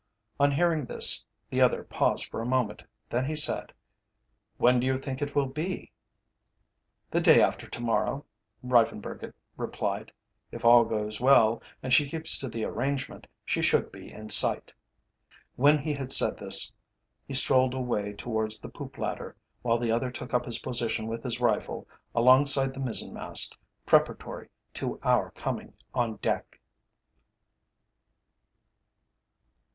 [0.43, 3.71] _'On hearing this the other paused for a moment, then he said:
[4.57, 5.91] "'When do you think it will be?'
[7.11, 8.25] "'The day after to morrow,'
[8.63, 10.11] Reiffenburg replied.
[10.51, 14.73] 'If all goes well, and she keeps to the arrangement, she should be in sight.'
[15.55, 16.73] When he had said this
[17.27, 21.23] he strolled away towards the poop ladder, while the other took up his position, with
[21.23, 23.55] his rifle, alongside the mizzen mast,
[23.85, 26.57] preparatory to our coming on deck."